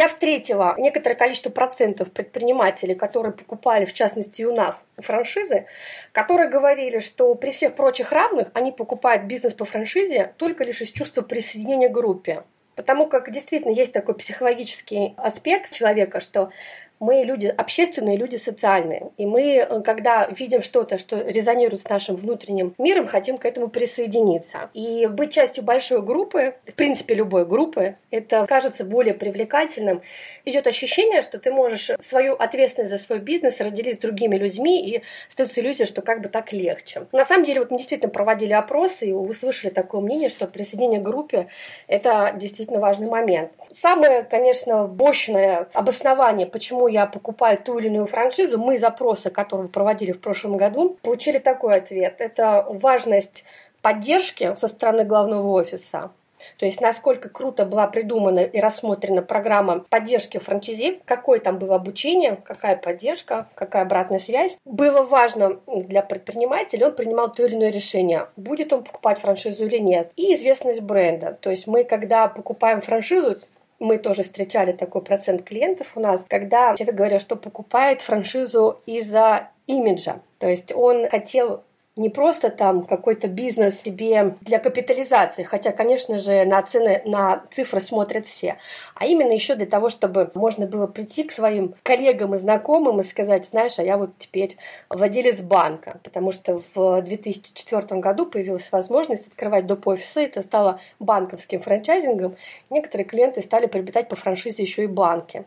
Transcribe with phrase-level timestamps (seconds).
[0.00, 5.66] Я встретила некоторое количество процентов предпринимателей, которые покупали, в частности, у нас франшизы,
[6.12, 10.88] которые говорили, что при всех прочих равных они покупают бизнес по франшизе только лишь из
[10.88, 12.44] чувства присоединения к группе.
[12.76, 16.50] Потому как действительно есть такой психологический аспект человека, что
[17.00, 19.10] мы люди общественные, люди социальные.
[19.16, 23.68] И мы, э, когда видим что-то, что резонирует с нашим внутренним миром, хотим к этому
[23.68, 24.70] присоединиться.
[24.74, 30.02] И быть частью большой группы, в принципе, любой группы, это кажется более привлекательным.
[30.44, 35.02] Идет ощущение, что ты можешь свою ответственность за свой бизнес разделить с другими людьми, и
[35.28, 37.06] остается иллюзия, что как бы так легче.
[37.12, 41.04] На самом деле, вот мы действительно проводили опросы, и услышали такое мнение, что присоединение к
[41.04, 41.48] группе–
[41.86, 43.52] это действительно важный момент.
[43.70, 50.12] Самое, конечно, мощное обоснование, почему я покупаю ту или иную франшизу, мы запросы, которые проводили
[50.12, 52.16] в прошлом году, получили такой ответ.
[52.18, 53.44] Это важность
[53.80, 56.10] поддержки со стороны главного офиса,
[56.58, 62.36] то есть насколько круто была придумана и рассмотрена программа поддержки франчайзи, какое там было обучение,
[62.42, 64.56] какая поддержка, какая обратная связь.
[64.64, 69.78] Было важно для предпринимателя, он принимал то или иное решение, будет он покупать франшизу или
[69.78, 70.12] нет.
[70.16, 71.36] И известность бренда.
[71.40, 73.36] То есть мы, когда покупаем франшизу,
[73.80, 79.48] мы тоже встречали такой процент клиентов у нас, когда человек говорил, что покупает франшизу из-за
[79.66, 80.20] имиджа.
[80.38, 81.64] То есть он хотел
[82.00, 87.80] не просто там какой-то бизнес себе для капитализации, хотя, конечно же, на цены, на цифры
[87.80, 88.56] смотрят все,
[88.94, 93.04] а именно еще для того, чтобы можно было прийти к своим коллегам и знакомым и
[93.04, 94.56] сказать, знаешь, а я вот теперь
[94.88, 99.86] владелец банка, потому что в 2004 году появилась возможность открывать доп.
[99.86, 102.36] офисы, это стало банковским франчайзингом,
[102.70, 105.44] некоторые клиенты стали приобретать по франшизе еще и банки.